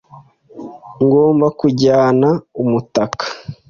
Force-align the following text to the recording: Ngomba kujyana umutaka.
Ngomba 1.03 1.47
kujyana 1.59 2.29
umutaka. 2.61 3.25